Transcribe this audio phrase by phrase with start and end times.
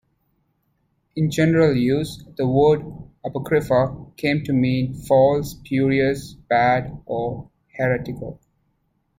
[1.15, 2.81] In general use, the word
[3.23, 8.39] "apocrypha" came to mean "false, spurious, bad, or heretical.